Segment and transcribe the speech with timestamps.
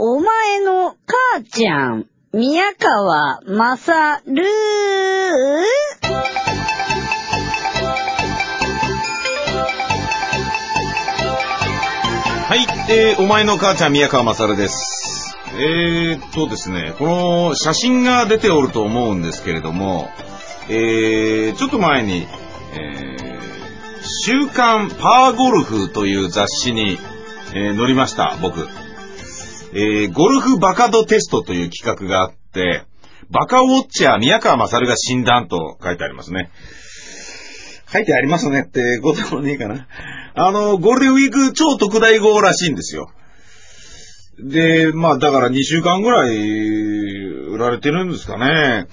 [0.00, 0.94] お前の
[1.34, 4.44] 母ちゃん、宮川まさる
[12.46, 15.36] はい、えー、お前の母ちゃん、宮川まさるです。
[15.58, 17.06] えーっとですね、こ
[17.48, 20.10] の写真が出ておると思うんですけれども、
[20.68, 22.24] えー、ちょっと前に、
[22.74, 27.00] えー、週刊パーゴルフという雑誌に、
[27.52, 28.68] えー載りました、僕。
[29.72, 32.84] えー、ゴルフバカドテストという企画があって、
[33.30, 36.50] バカウォッチャー宮川勝が診断と書いてありますね。
[37.92, 39.86] 書いてありますねってこともねえかな。
[40.34, 43.10] あの、ゴールデンウィーク超特大号らしいんですよ。
[44.40, 48.86] で、まあだから2週間ぐらい売られてるんですかね。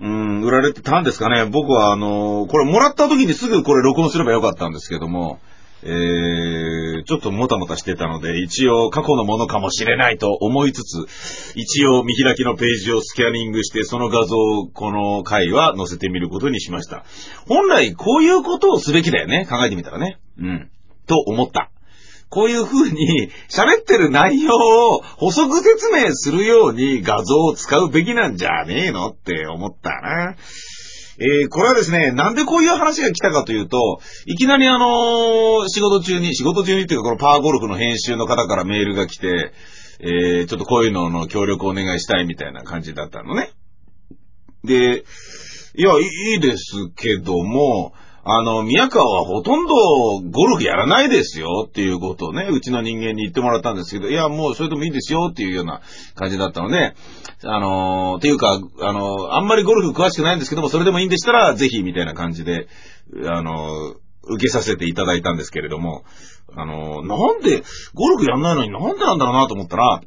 [0.00, 1.46] うん、売られてたんですかね。
[1.46, 5.40] 僕はあの、これもらった時にすぐこれ録音すればよかったんですけども、
[5.86, 17.04] えー、ちょっともたもたしてたので、一応過去のものかもしれないと思いつつ、一応見開きのページをスキャニングして、その画像をこの回は載せてみることにしました。
[17.46, 19.46] 本来こういうことをすべきだよね。
[19.46, 20.18] 考えてみたらね。
[20.38, 20.70] うん。
[21.06, 21.70] と思った。
[22.30, 30.34] こういう風に喋ってる内容を補足説明するように画像を使うべきなんじゃねえのって思ったな。
[31.18, 39.52] えー、これはですね、なんでこういう話が来たかというと、いきなりあのー仕事中に、仕事中にっていうかこのパワーゴルフの編集の方からメールが来て、
[40.00, 43.50] えー、ちょっとこういうのの協力をお願いしたいみたいな感じだったのね。
[44.64, 45.04] で、
[45.76, 46.02] いや、い
[46.38, 47.92] いですけども、
[48.26, 49.74] あの、宮川はほとんど
[50.30, 55.82] ゴルフやらないですよっていうことをね、うちの人間に言ってもらったんですけど、いや、もうそれでもいいですよっていうような
[56.14, 56.94] 感じだったので、
[57.42, 62.66] あのっていうか、あのあんまりゴルフ詳しくないんですけども、それでもいいんでしたら、ぜひみたいな感じで、
[63.26, 63.94] あの
[64.26, 66.04] 受けさせていただいたんですけれども、
[66.56, 70.00] あのなんで、ゴルフやんないのになんでなんだろうなと思ったら、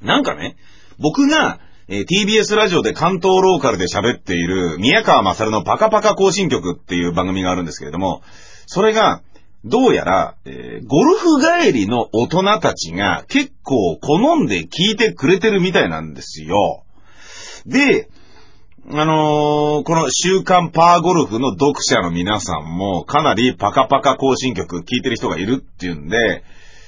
[0.00, 0.56] なんかね、
[0.98, 8.22] 僕が、えー TBS ラジオで関東ローカルで喋っている宮川勝のパカパカ更新曲っていう番組があるんですけれども、
[8.66, 9.22] それが、
[9.64, 16.84] どうやら、えーゴルフ帰りの大人たちが結構好んで聞いてくれてるみたいなんですよ。
[17.66, 18.08] で、
[18.90, 26.44] あのーこの週刊パーゴルフの読者の皆さんもかなりパカパカ更新曲聞いてる人がいるっていうんで、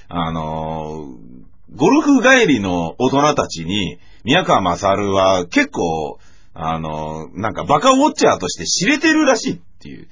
[0.09, 6.19] あのーゴルフ帰りの大人たちに、宮川勝は結構、
[6.55, 10.09] あのなんかバカウォッチャーとして知れてるらしいっていう。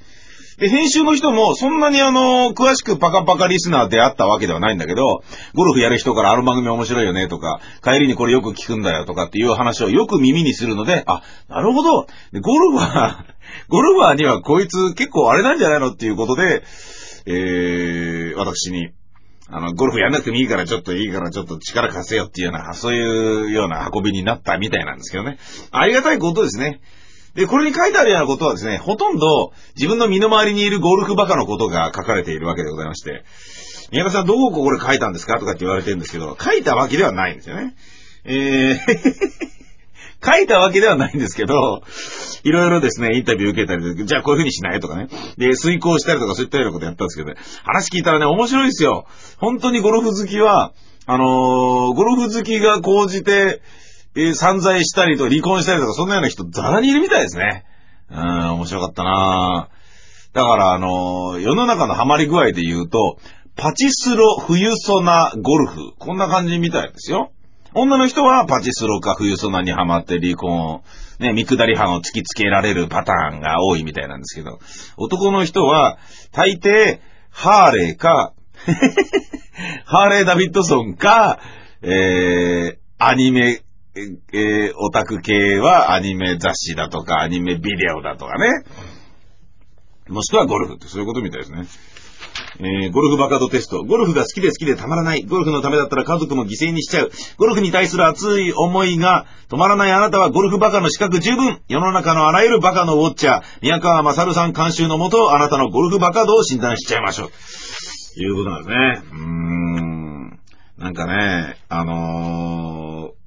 [0.59, 5.23] で、編集の人もそんなにあの、詳しくパカパカリスナーであったわけではないんだけど、
[5.55, 12.07] ゴルフやる人からあの番組面白いよねとか、帰りにこれよく聞くんだよとかっていう話をよく耳にするので、あ、なるほど。
[12.41, 13.17] ゴルファー、
[13.69, 16.63] ゴルファーにはこいつ結構あれなんじゃないのっていうことで、
[17.27, 18.91] えー、私に、
[19.49, 25.39] あの、ゴルフやんなくてもいいからちょっといいからちょっと力貸せよっていうような、そういうような運びになったみたいなんですけどね。
[25.71, 26.81] ありがたいことですね。
[27.35, 33.25] で、これに書いてあるようなことはですね、ほとんど自分の身の回りにいるゴルフバカのことが書かれているわけでございまして、
[33.91, 37.75] 宮川さんどここれ書いたんですかとかって言われてるんですけど、書いたわけではないんですよね。
[38.25, 38.79] えー、
[40.25, 41.83] 書いたわけではないんですけど、
[42.45, 45.09] いろいろですね、インタビュー受けたり、じゃあこういう風にしないとかね。
[45.37, 47.37] で、遂行したりとかそういったようなことやったんですけどね。
[47.65, 49.07] 話聞いたらね、面白いですよ。
[49.39, 50.73] 本当にゴルフ好きは、
[51.07, 53.61] あのーゴルフ好きが高じて、
[54.15, 57.65] えー散財したりと離婚したりとか、そんなような人ザラにいるみたいですね。
[58.11, 59.69] うん、面白かったな
[60.33, 63.19] だから、あのー世の中のハマり具合で言うと、
[63.57, 65.93] パチスロ冬ソナゴルフ。
[65.99, 67.33] こんな感じみたいですよ。
[67.75, 70.85] 女の人はパチスロか冬ソナにハマって離婚を、
[71.21, 74.59] ね、見下り犯を突きつけられるパターンが多いみたいなんですけど、
[74.97, 75.99] 男の人は
[76.33, 77.01] 大抵
[77.31, 78.35] ハーレーか、
[79.87, 81.41] ハーレー・ダビッドソンか、
[81.81, 83.63] えー、アニメ、
[83.97, 88.49] えー、オタク系はアニメ雑誌だとか、アニメビデオだとかね。
[90.09, 91.67] もしくはゴルフってそういうことみたいですね。
[92.61, 93.85] えーゴルフバカドテスト。
[93.85, 95.25] ゴルフが好きで好きでたまらない。
[95.25, 97.11] ゴルフのためだったら家族も犠牲にしちゃう。
[97.39, 101.61] ゴルフに対する熱い思いが止まらないあなたはゴルフバカの資格十分。
[101.69, 107.31] 世の中のあらゆるバカのウォッチャー、宮川勝さん監修のもと、あなたのゴルフバカ度を診断しちゃいましょう。
[108.15, 109.03] ということなんですね。
[109.13, 110.41] うーん。
[110.79, 113.23] なんかね、あのー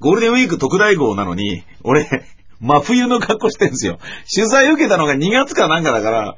[0.00, 2.06] ゴールデンウィーク特大号なのに、俺、
[2.60, 3.98] 真冬の格好してんですよ。
[4.32, 6.36] 取材受けたのが2月かなんかだから、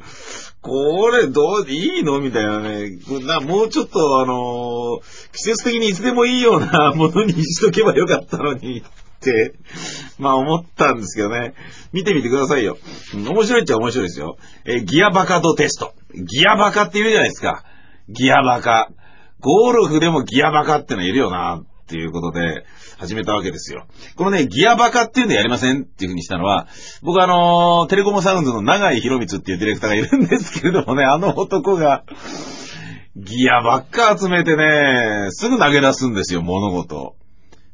[0.63, 2.99] これどう、いいのみたいなね。
[3.27, 8.83] なもうちょっとあのー季節的にいつでもいいようなものにしとけばよかったのにっ
[9.21, 9.55] て、
[10.19, 11.55] まあ思ったんですけどね。
[11.93, 12.77] 見てみてくださいよ。
[13.15, 14.37] 面白いっちゃ面白いですよ。
[14.67, 15.95] えギアバカドテスト。
[16.15, 17.65] ギアバカって言うじゃないですか。
[18.09, 18.91] ギアバカ。
[19.41, 22.65] ゴルフでもギアバカってのいるよな、っていうことで、
[23.01, 23.87] 始めたわけですよ。
[24.15, 26.69] このね、ギアバカっていうのやりませんっていうふうにしたのは、
[27.03, 32.05] 僕あのー、テレコムサウンズの長井博光っていうディレクターがいるんですけれどもね、あの男が、
[33.17, 37.17] ギアばっか集めてね、すぐ投げ出すんですよ、物事。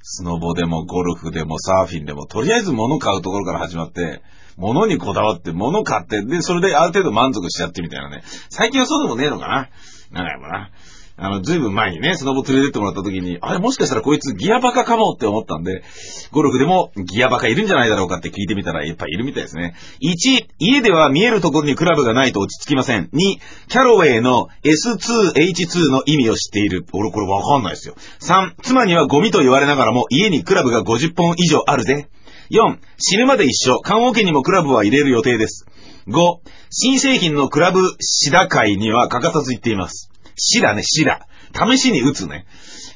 [0.00, 4.22] スノボでもゴルフでもサーフィンでも、とりあえず物買うところから始まって、
[4.56, 8.22] 物にこだわって物買って、で、それである程度満足しちゃってみたいなね。
[8.48, 9.68] 最近はそうでもねえのかな。
[10.12, 10.70] 長いもな。
[11.18, 15.82] あの、ずいぶん前にね、スノボ連れてってもらった時に、あれもしかしたらこいつギアバカかもって思ったんで、
[16.30, 19.74] ゴルフでもギアバカいるんじゃないだろうかって聞いてみたら、やっぱいるみたいですね。
[20.02, 23.08] 1、家では見えるところにクラブがないと落ち着きません。
[23.14, 26.84] 2、キャロウェイの S2H2 の意味を知っている。
[26.92, 27.94] 俺これわかんないですよ。
[28.20, 32.08] 3、妻にはゴミと言われながらも家にクラブが50本以上あるぜ。
[32.50, 33.78] 4、死ぬまで一緒。
[33.80, 35.66] 棺桶にもクラブは入れる予定です。
[36.08, 36.40] 5、
[36.70, 40.10] 新製品のクラブシダ会には欠かさず行っています。
[40.36, 41.26] シラね、シラ。
[41.54, 42.46] 試しに打つね。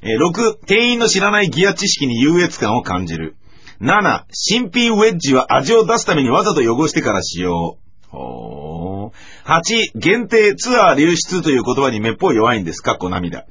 [0.02, 3.36] えー、6、店員の知らないギア知識に優越感を感じる。
[3.80, 7.78] 7、新品ウェッジは味を出すためにわざと汚してから使用。
[8.08, 9.50] ほー。
[9.50, 12.82] 8、限定ツアー流出という言葉にめっぽい弱いんです。
[12.82, 12.94] か？
[12.94, 13.46] っこ涙。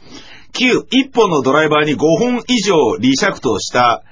[0.53, 4.03] 9、1本のドライバーに5本以上リシャクトした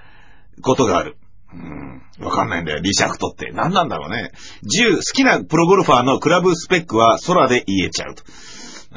[0.62, 1.18] ことがある。
[1.53, 2.01] うん。
[2.19, 2.79] わかんないんだよ。
[2.79, 3.51] リシャクトって。
[3.51, 4.31] 何なんだろうね。
[4.63, 8.24] 10、好きなプロゴルファーのクラブスペックは空で言えちゃうと。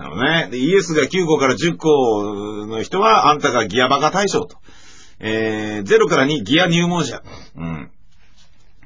[0.01, 0.57] なのね。
[0.57, 4.57] イエスが9個から10個の人は、あんたがギアバカ対象と。
[5.19, 7.23] えー、0から2、ギア入門者。
[7.55, 7.91] うん。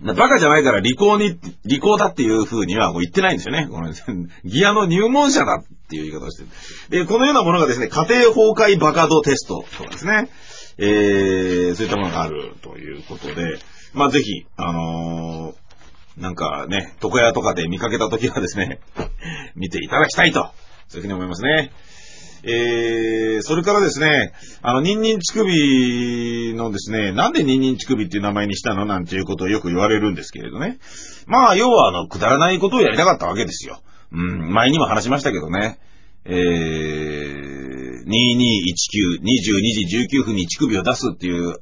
[0.03, 3.69] バカじゃないから利口に、利口だっていう風にはもう言ってないんですよね。
[3.71, 3.93] この
[4.45, 7.05] ギアの入門者だっていう言い方をしてる。
[7.05, 10.29] で、このようなものがですね、家庭崩壊バカ度テストとかですね。
[10.79, 13.61] えー、そういったものがあるということで、
[13.93, 18.81] まあ、ぜひ、あのー、なんかね、床屋とかで見かけた時はですね、
[19.55, 20.51] 見ていただきたいと
[20.89, 21.73] そういうふうに思いますね。
[22.47, 28.85] えー、それからですね、あの、ニンニン乳首のですね、なんでニンニン乳首っていう名前にしたの？
[28.85, 30.79] なんていうことをよく言われるんですけれどね。
[31.27, 33.81] まあ、要はあの、くだらないことをやりたかったわけですよ。
[34.13, 35.79] うん、前にも話しましたけどね。
[36.27, 39.27] えー、2219、22
[39.89, 41.57] 時19分に乳首を出すっていう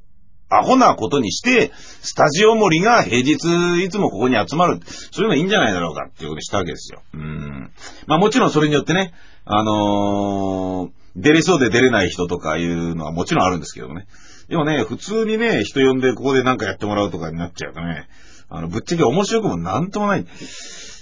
[0.55, 4.81] アホなことにして、スタジオ森が平日いつもここに集まる。
[5.11, 7.03] そういうのいいんじゃないだろうかっていうことにしたわけですよ。
[7.15, 7.71] うん。
[8.07, 9.13] まあもちろんそれによってね、
[9.45, 14.07] あのー、出れそうで出れない人とかいうのはもちろんあるんですけどね。
[14.49, 18.09] でもね、普通にね、人呼んでここでなんかやってもらうとかになっちゃうとね、
[18.49, 20.27] あの、ぶっちゃけ面白くもなんともない。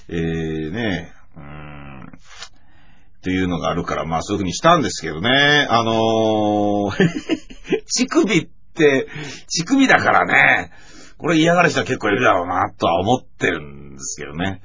[0.08, 2.06] えー、ね、うん。
[3.20, 5.66] っていうのがあるから、まあそういう風にしたんですけどね。
[5.68, 7.08] あのー、
[7.86, 8.59] 乳首って、
[9.48, 10.72] 乳首だからね、
[11.18, 14.62] これ嫌がる人は結構いるだろうな、とは思ってるんですけどね。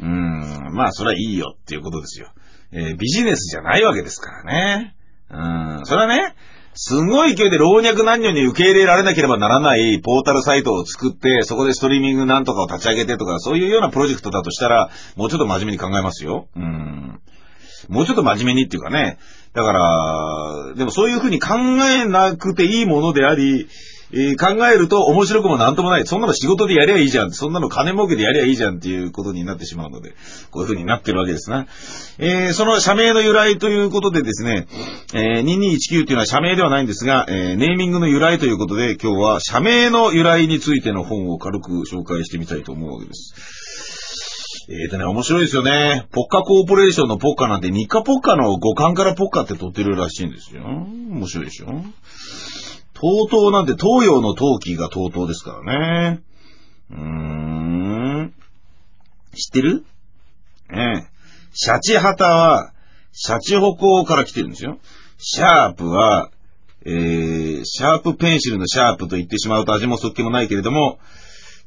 [0.00, 2.32] うん、まあ、それはいいよっていうことですよ。
[2.72, 4.94] えー、ビジネスじゃないわけですからね。
[5.30, 6.34] うん、それはね、
[6.74, 16.48] すごい勢いで老若男女に受け入れられなければならないポータルサイトを作って、そこでストリーミングなんとかを立ち上げてとか、そういうようなプロジェクトだとしたら、もうちょっと真面目に考えますよ。
[16.54, 17.20] うん。
[17.88, 19.18] もうちょっと真面目にっていうかね。
[19.52, 21.54] だから、でもそういうふうに考
[21.90, 23.68] えなくていいものであり、
[24.12, 26.06] えー、考えると面白くもなんともない。
[26.06, 27.32] そんなの仕事でやりゃいいじゃん。
[27.32, 30.14] そんなの金儲けでやりゃいいじゃんっていうことになってしまうので、
[30.50, 31.66] こういうふうになってるわけですな。
[32.18, 34.68] えー、その社名の由来ということでですね、
[35.12, 43.65] えー、2219というのは社名ではないんですが、えー、ネーミングの由来ということで、今日は社名の由来についての本を軽く紹介してみたいと思うわけです。
[44.68, 46.08] えーとね、面白いですよね。
[46.10, 50.64] ポッカコーポレーションのポッカなんて、日課ポッカの五感からポッカって取ってるらしいんですよ。
[50.64, 51.84] 面白いでしょ
[52.94, 56.20] TOTO なんて東洋の陶器が TOTO ですからね。
[56.90, 58.34] うーん。
[59.36, 59.84] 知ってる？
[60.72, 61.06] ええ。
[61.52, 62.72] シャチハタは、
[63.12, 64.78] シャチホコから来てるんですよ。
[65.18, 66.30] シャープは、
[66.84, 70.98] えー、シャープペンシルのシャープと言ってしまうと味もそっけもないけれども、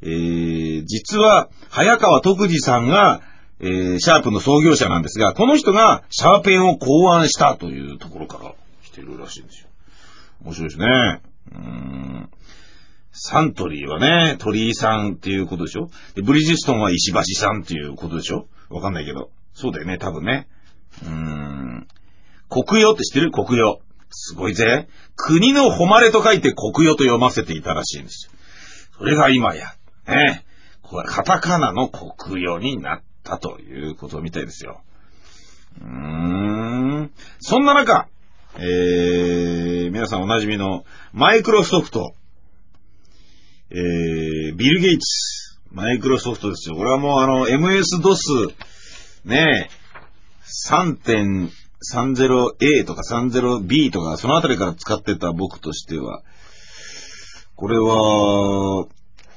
[0.01, 3.22] えー、実は、早川徳次さんが、
[3.60, 8.53] えー、シャープの創業者なんですが、この人がシャーペンを考案したというところから
[8.84, 9.68] 来てるらしいんですよ。
[10.46, 11.22] 面白いですね。
[11.51, 12.29] うん。
[13.12, 15.89] サントリーはね、鳥居さんっていうことでしょ？
[16.15, 18.48] で、ブリヂストンは石橋さんっていうことでしょ？
[18.70, 19.29] わかんないけど。
[19.53, 20.48] そうだよね、多分ね。
[21.03, 21.88] うーん。
[22.50, 23.32] 国用って知ってる？
[23.32, 23.82] 国用。
[24.10, 24.88] すごいぜ。
[25.18, 28.32] 国の誉れと書いて国用と読ませていたらしいんですよ。
[28.98, 29.74] それが今や、
[30.10, 30.46] ね。
[30.82, 34.82] これ、カタカナの国用になったということみたいですよ。
[35.82, 37.12] うーん。
[37.39, 38.08] そんな中、
[38.58, 42.16] えー、皆さんおなじみのマイクロソフト、
[43.70, 46.75] えー、ビル・ゲイツ、マイクロソフトですよ。
[46.75, 48.56] これはもうあの、MS-DOS、
[49.25, 49.70] ねえ、
[50.72, 56.24] 3.30A とか 30B とか、そのあたりから使ってた僕としては、
[57.56, 58.88] これは、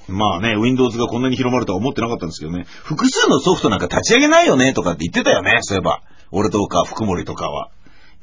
[0.09, 2.67] まあね、Windows がこんなに広まるとは思ってなかったんですけどね。
[2.85, 6.03] 複数のソフトなんか立ち上げないよねとかって言ってたよね、そういえば。
[6.31, 7.71] 俺とか福森とかは。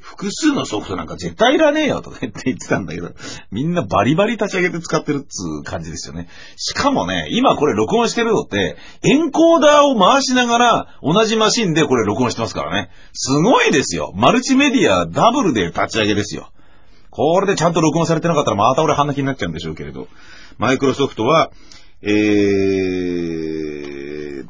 [0.00, 3.10] 複数のソフトなんか絶対いらねえよとか言って言ってたんだけど、
[3.50, 6.28] みんなバリバリ立ち上げて使ってるっつう感じですよね。
[6.56, 12.90] しかもね、今これ録音してるのって、エンコーダーを回しながら同じマシンでこれ録音してますからね。
[13.12, 14.12] すごいですよ。
[14.16, 16.50] マルチメディアダブルで立ち上げですよ。
[17.20, 20.08] これでちゃんと録音されてなかったらまた俺半泣きになっちゃうんでしょうけれど。
[20.56, 21.50] マイクロソフトは、
[22.00, 22.10] えー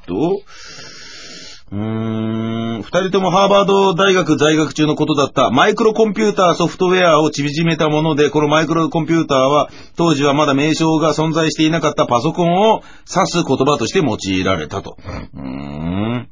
[0.07, 0.41] と、
[1.73, 14.97] うーん、二人ともハーバード大学在学中のことだったマイクロコンピューターソフトウェアを縮めたもので、このマイクロコンピューターは当時はまだ名称が存在していなかったパソコンを指す言葉として用いられたと。
[15.35, 16.29] うーん。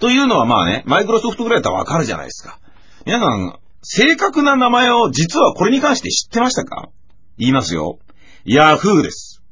[0.00, 2.58] というのはまあね、マイクロソフトぐらいだったらわかるじゃないですか。
[3.06, 6.88] 皆さん、正確な名前を実はこれに関して知ってましたか？
[7.36, 7.98] 言いますよ。
[8.44, 9.42] ヤフーです。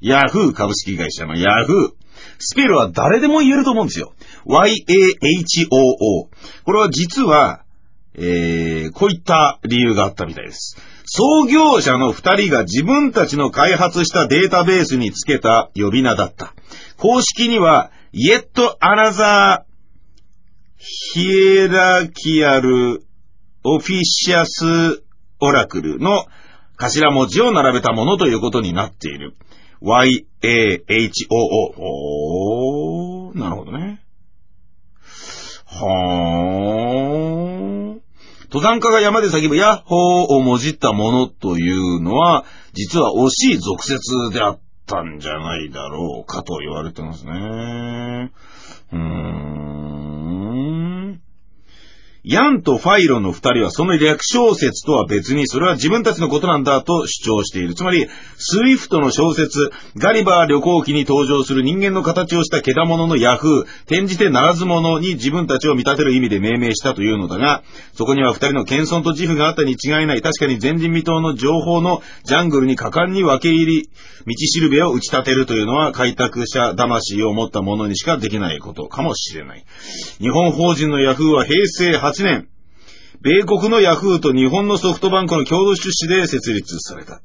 [0.00, 1.92] ヤフー株式会社のヤフー。
[2.38, 4.12] スペルは誰でも言えると思うんですよ。
[4.44, 6.30] y-a-h-o-o。
[6.64, 7.62] これは実は、
[8.14, 10.76] えー、こういった理由があったみたいです。
[11.04, 16.54] 創業者の二人が自分たちの開発したデータベースにつけた呼び名だった。
[16.96, 18.50] 公式には、Yet
[18.80, 19.62] Another
[21.14, 23.05] Hierarchical
[23.66, 25.02] Officious
[25.40, 26.26] Oracle の
[26.76, 29.34] 頭文字を並べたものということになっている。
[29.80, 30.22] y-a-h-o-o。
[33.28, 34.00] お、なるほどね。
[35.66, 38.00] はー。
[38.44, 47.32] 登山家が山で叫ぶヤッホーをもじったものというのは、実は惜しい俗説であったんじゃないだろうかと言われてますね。
[48.92, 49.55] うーん。
[52.28, 57.76] ヤンとファイロの二人はその略小説とは別に、それは自分たちのことなんだと主張している。
[57.76, 67.62] つまり、スウィフトの小説、ガリバー旅行記に登場する人間の形をした毛物のヤフー、転じてならず者に自分たちを見立てる意味で命名したというのだが、
[67.94, 70.20] そこには二人の謙遜と自負があったに違いない。
[70.20, 73.90] 確かに前人未到の情報のジャングルに果敢に分け入り、
[74.26, 79.64] 道しるべを打ち立てるというのは開拓者魂を持った者にしかできないことかもしれない。
[80.18, 82.48] 日本法人のヤフーは平成8年、
[83.20, 87.20] 米国のヤフーと日本のソフトバンクの共同出資で設立された。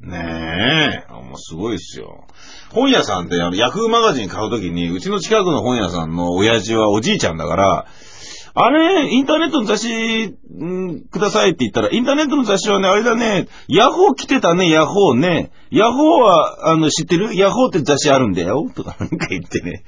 [0.00, 2.26] ねえ、もうすごいっすよ。
[2.70, 7.86] 本屋さんってあのヤフーマガジン買うときに、うちの近くの本屋さんの親父はおじいちゃんだから、
[8.60, 15.52] あれ、インターネットの雑誌、んくださいって言ったら、インターネットの雑誌はね、あれだね、ヤホー来てたね、ヤホーね。
[15.70, 17.36] ヤホーは、あの、知ってる？
[17.36, 19.84] ヤホーって雑誌あるんだよとかなんか言ってね。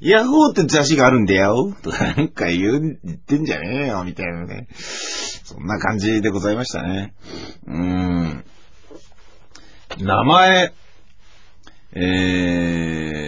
[0.00, 4.66] ヤホーって雑誌があるんだよとかなんか言う、言ってんじゃねえよみたいなね。
[5.44, 7.14] そんな感じでございましたね。
[7.66, 8.44] うーん。
[10.00, 10.74] 名前、
[11.94, 13.21] えー、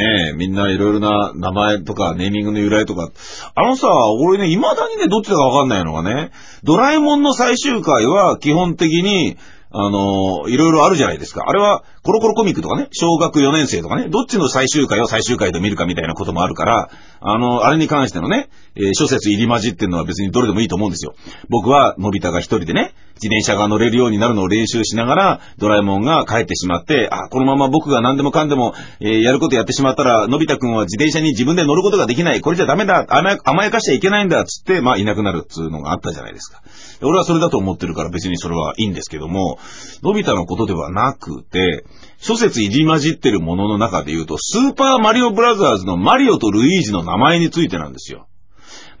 [0.00, 3.10] ね、みんないろいろな名前とかネーミングの由来とか。
[3.54, 3.88] あのさ、
[4.20, 6.30] 俺ね、未だにね、どっちだかわかんないのがね、
[6.64, 9.36] ドラえもんの最終回は基本的に、
[9.72, 11.44] あの、いろいろあるじゃないですか。
[11.46, 16.90] あれは、コロコロコミックとかね、小学4年生とかね、どっちの最終回を最終回で見るかみたいなこともあるから、
[17.20, 21.14] あの、あれに関してのね、えー、諸説入り混じっていうのは別にどれでもいいと思うんですよ。
[21.48, 32.40] 僕は、のび太が一人でね、自転車が乗れるようになるのを練習しながら、ドラえもんが帰ってしまって、あ、このまま僕が何でもかんでも、えー、やることやってしまったら、のび太くんは自転車に自分で乗ることができない。
[32.40, 33.06] これじゃダメだ。
[33.10, 34.42] 甘やかしちゃいけないんだ。
[34.46, 36.62] つって、まあ、いなくなるっつうのがあったじゃないですか。
[37.02, 39.58] 俺はそれだと思ってるから別にそれはいいんですけども、
[40.02, 41.84] のび太のことではなくて、
[42.18, 48.28] 諸説入り混じってるものの中で言うと、スーパーマリオブラザーズのマリオとルイージの名前についてなんですよ。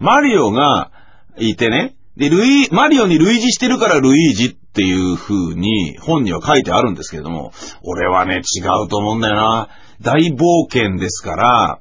[0.00, 0.90] マリオが
[1.38, 7.52] いてね、で、ルイ、マリオに類似してるからルイージっていう風に本には書いてあるんですけれども、
[7.84, 9.68] 俺はね、違うと思うんだよな。
[10.00, 11.80] 大冒険ですから、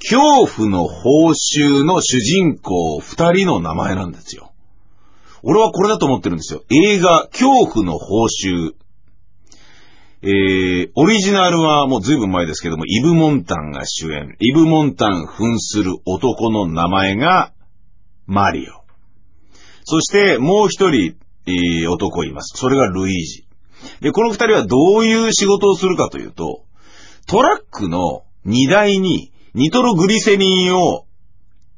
[0.00, 4.52] 恐怖の報酬の主人公二人の名前なんですよ。
[5.42, 6.62] 俺はこれだと思ってるんですよ。
[6.70, 8.74] 映画、恐怖の報酬。
[10.20, 14.36] えー、オリジナルはもう随分前ですけども、イブ・モンタンが主演。
[14.40, 17.52] イブ・モンタン扮する男の名前が、
[18.26, 18.72] マリオ。
[19.84, 21.14] そして、もう一人、
[21.46, 22.58] えー、男います。
[22.58, 23.46] それがルイージ。
[24.00, 26.64] で、この二人はどういう仕事をするかというと、
[27.26, 31.06] トラックの荷台にニトログリセリンを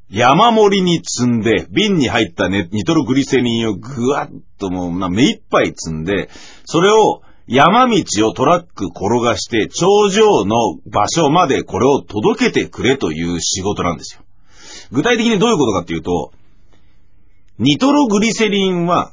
[0.09, 6.29] 山盛りに積んで、瓶に入ったニトログリセリンをぐわっともう、目いっぱい積んで、
[6.65, 7.21] それを
[7.51, 10.55] 山道をトラック転がして、頂上の
[10.89, 14.21] 場所までこれを届けてくれという仕事なんですよ。
[14.93, 16.31] 具体的にどういうことかっていうと、
[17.59, 19.11] ニトログリセリンは、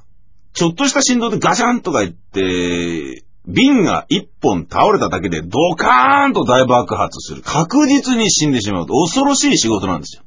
[0.54, 7.42] ちょっとした振動でガシャンとか言って、瓶が一本倒れただけでドカーンと大爆発する。
[7.42, 8.86] 確実に死んでしまう。
[8.86, 10.22] 恐ろしい仕事なんですよ。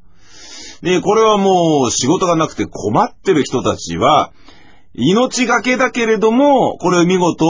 [0.81, 4.33] で、これはもう仕事がなくて困ってる人たちは、
[4.93, 7.45] 命がけだけれども、これを見事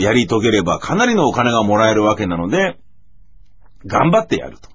[0.00, 2.78] やり遂げればかなりのお金がもらえるわけなので、
[3.86, 4.70] 頑張ってやると。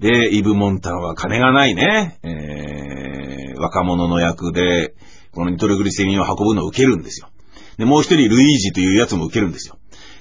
[0.00, 4.94] で、イブ・モンタンは金がないね、えー、若者の役で、
[5.32, 7.28] このニトログリセリンを運ぶのを受けるんですよ。
[7.78, 9.76] で、もう一人ルイージというやつも受けるんですよ。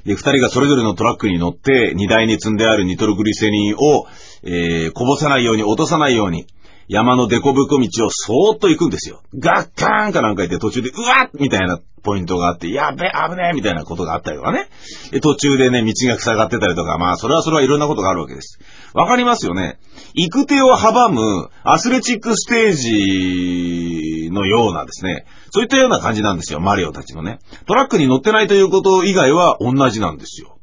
[0.05, 4.05] で、二人がそれぞれのトラックに乗って、荷台に積んであるニトログリセリンを、
[4.43, 6.45] えー、こぼさないように、落とさないように、
[6.87, 9.21] 山のデコブコ道をそーっと行くんですよ。
[9.37, 14.69] ガッカーンかなんか言って途中で、うわっみたいなポイントがあって、やべ、危ねえみたいなことがあったりとかね。
[15.11, 18.59] で、途中でね、道が塞がってたりとか、まあ、それはそれはいろんなことがあるわけです。
[18.93, 19.79] わかりますよね。
[20.13, 27.39] 行く手を阻むアスレチックステージのようなですね、そういったような感じなんですよ、マリオたちのね。
[27.65, 30.57] トラックに乗ってないということ以外は同じなんですよ。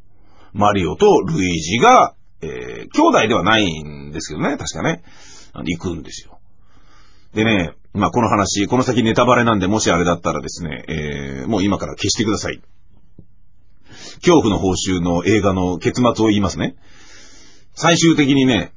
[0.55, 5.03] マリオとルイージが、えー、兄弟ではないんですけどね、確かね。
[5.63, 6.39] 行くんですよ。
[7.35, 12.61] でね、まあ、この話、この先ネタバレなんで、もしあれだったらですね、えー、もう今から消してください。
[14.17, 16.77] 恐怖の報酬の映画の結末を言いますね。
[17.75, 18.73] 最終的にね、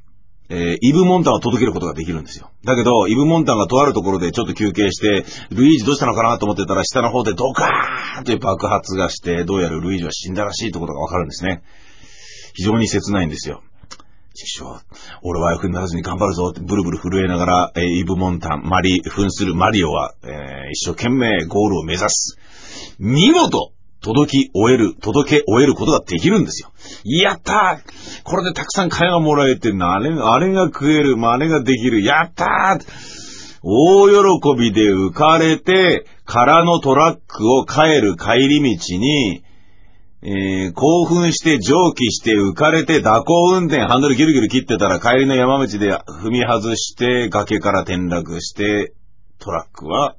[0.50, 2.52] えー、イブ・モンタンを届けることができるんですよ。
[2.64, 11.64] だけど、イブ・モンタンがとあるところでちょっと休憩して、ルイージどうしたのかなと思ってたら、下の方でドカーンという爆発がして、どうやらルイージは死んだらしいということがわかるんですね。
[12.54, 13.62] 非常に切ないんですよ。
[14.38, 14.80] 師匠、
[15.24, 22.38] 俺は役にならずに頑張るぞってブルブル震えながら、えー、イブ・モンタン、マリ、扮するマリオは、えー、一生懸命ゴールを目指す。
[23.00, 26.72] 見事届き終える、届け終えることができるんですよ。
[27.04, 32.86] やったーこれでたくさん金がもらえて、あれ、あれが食える、真似ができる、やったー
[33.64, 39.44] 大喜びで浮かれて、空のトラックを帰る帰り道に、
[40.24, 48.94] えー、興奮して蒸気して浮かれて蛇行運転ハンドルギルギル切ってたら帰りの山道で踏み外して崖から転落して
[49.38, 50.16] トラックは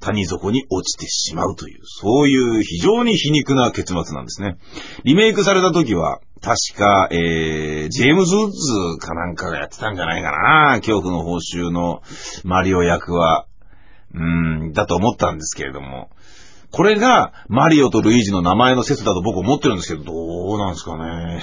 [0.00, 4.58] 谷底に落ちてしまうという、そういう非常に皮肉な結末なんですね。
[5.04, 12.02] リメイクされた時は、確か、えー、ジェームズ・ウッズかなんかがやってたんじゃないかな恐怖の報酬の
[12.44, 13.46] マリオ役は。
[14.14, 16.10] うん、だと思ったんですけれども。
[16.74, 21.40] これが、マリオとルイージの名前の説だと僕思ってるんですけど、どうなんですかね。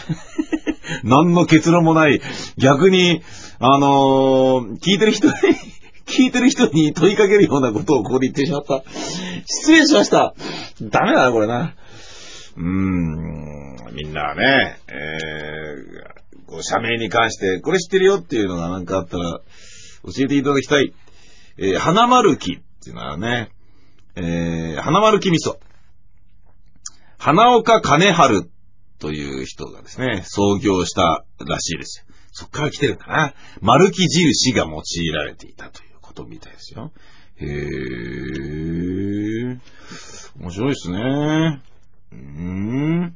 [1.05, 2.19] 何の結論もない。
[2.57, 3.21] 逆に、
[3.57, 5.33] あのー、聞いてる人に
[6.05, 8.83] 聞いてる人に問いかけるようなことをここで言ってしまった。
[9.45, 10.33] 失礼しました。
[10.81, 11.75] ダメだな、これな。
[12.57, 19.39] うーん、みんなね、えー、こう社名に関して、これ知ってるよっていうのがなんかあったら、
[20.03, 20.93] 教えていただきたい。
[21.57, 23.47] えー、花丸木っていうのはね、
[24.15, 25.57] えー、花丸木味噌。
[27.17, 28.49] 花岡金春
[28.99, 32.05] という人がですね、創業したらしいですよ。
[32.31, 33.33] そっから来てるかな。
[33.61, 36.91] 丸木印が用いられていたということみたいですよ。
[37.37, 39.59] へー。
[40.39, 41.61] 面白いですね。
[42.11, 43.15] うーん。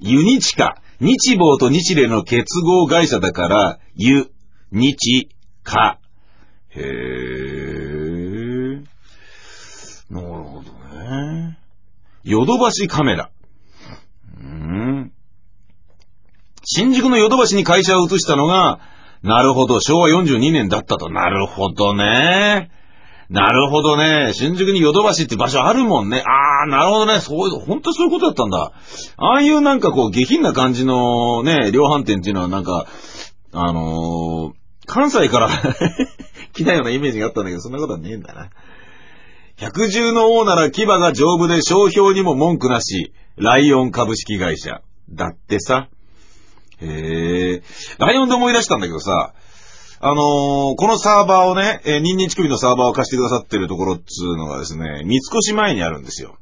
[0.00, 0.80] ユニチカ。
[1.00, 4.30] 日坊と日霊の結合会社だから、ユ、
[4.72, 5.28] 日、
[5.62, 5.98] カ。
[6.70, 8.86] へー。
[10.08, 11.58] なるほどね。
[12.26, 13.30] ヨドバシカメラ。
[14.36, 15.12] うん。
[16.64, 18.80] 新宿のヨドバシに会社を移したのが、
[19.22, 21.08] なるほど、昭和42年だったと。
[21.08, 22.72] なるほどね。
[23.30, 24.32] なるほどね。
[24.34, 26.24] 新宿にヨドバシって場所あるもんね。
[26.26, 27.20] あー、なるほどね。
[27.20, 28.72] そういう、本当そういうことだったんだ。
[29.16, 32.86] ああいうなんかこう、下品な感じのね、量販店っていうのはなんか、
[33.52, 34.52] あのー、
[34.86, 35.48] 関西から
[36.54, 38.50] 来たようなイメージがあったんだけど、そんなことはねえんだな。
[39.58, 44.82] 百獣の王なら牙が丈夫で商標にも文句なし、ライオン株式会社。
[45.08, 45.88] だってさ。
[46.78, 47.62] へえ。
[47.98, 49.32] ライオンで思い出したんだけどさ、
[50.00, 50.16] あのー、
[50.76, 56.36] このサーバーをね、えー、ニンニン乳首のサーバーを貸してくださってるところっつうのがですね、三越前にあるんですよ。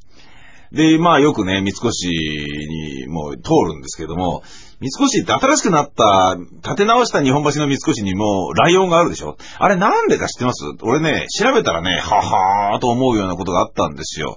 [0.72, 4.42] で、まあよくね、三越にもう通るんですけども、
[4.90, 10.64] 三越って新しくなった、建て直した日本橋の三越にもライオンがあるでしょあれなんでか知ってます？
[10.83, 14.37] 俺ね、調べたらね、ははーと思うようなことがあったんですよ。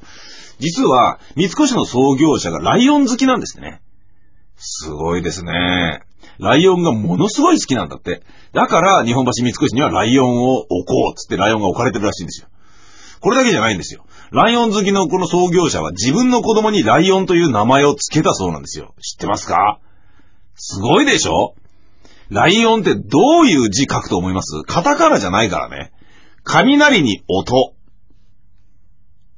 [0.60, 3.82] 実は、三越の創業者がライオン好きなんですね。
[4.56, 6.02] すごいですね。
[6.40, 8.24] ライオンがものすごい好きなんだって。
[8.54, 12.48] だから、日本橋三越にはライオンを置こうっつってライオンが置かれてるらしいんですよ。
[13.20, 14.06] これだけじゃないんですよ。
[14.32, 18.94] ライオン好きのこの創業者は自分の子供にライオンという名前を付けたそうなんですよ。
[19.02, 19.80] 知ってますか？
[20.58, 21.56] すごいでしょ？
[22.30, 24.64] ライオンってどういう字書くと思います？
[24.64, 25.94] カタカナじゃないからね。
[26.44, 27.74] 雷に音。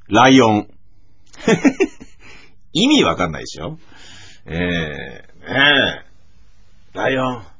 [0.07, 0.67] ライオン。
[2.73, 3.77] 意味わかんないでしょ？
[4.45, 5.25] ええー、ね
[6.93, 6.97] え。
[6.97, 7.45] ライオン。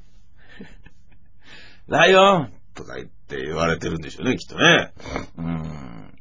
[1.88, 4.92] ライオンとか言って言われてるんでしょうね、きっとね。
[5.38, 6.14] うん。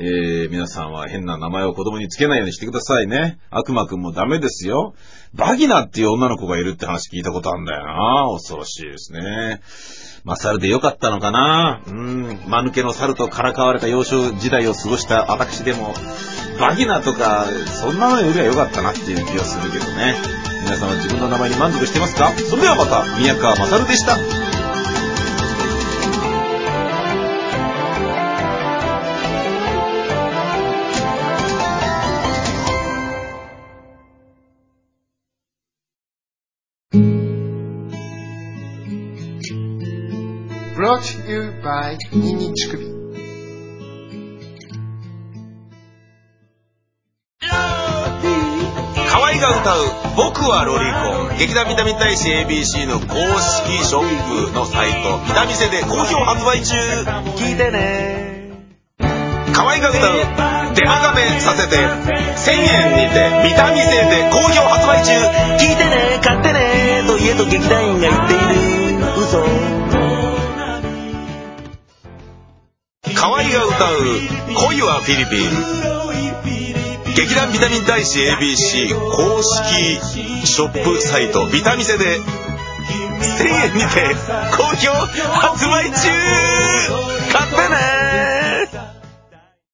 [0.00, 3.40] えー、皆さんは変な名前を子供につけないようにしてくださいね。
[3.50, 4.94] 悪魔くんもダメですよ。
[5.34, 8.26] バギナっていう女の子がいるって話聞いたことあるんだよな。
[8.32, 9.60] 恐ろしいですね。
[10.24, 11.82] まあ、猿でよかったのかな。
[11.86, 15.94] うん、間抜けの猿とからかわれた幼少時代を過ごした私でも、
[16.58, 20.16] バギナとか、そんなのよりは良かったなっていう気がするけどね。
[20.64, 22.30] 皆さんは自分の名前に満足してますか？
[22.32, 24.16] それではまた、宮川勝でした。
[42.16, 42.78] ン乳首
[49.10, 49.84] 河合が歌う
[50.16, 55.18] 「僕はロリコン」劇団ビタミン大使 ABC の公式ショップのサイト。
[55.26, 56.76] ビタミセで好評発売中。
[57.36, 58.38] 聞いてね。
[59.52, 60.12] 河合が歌う
[60.74, 65.12] 「デマガメさせて」1000円にてビタミセで好評発売中。
[65.58, 68.47] 聞いてね買ってねと家と劇団員が言っている
[73.78, 73.96] 歌う
[74.66, 75.50] 「恋はフィリピン」
[77.14, 80.00] 劇団ビタミン大使 ABC 公式
[80.44, 84.16] ショップサイトビタミセで1000円にて
[84.56, 84.92] 好評
[85.30, 86.08] 発売中。
[87.32, 88.97] 買ってね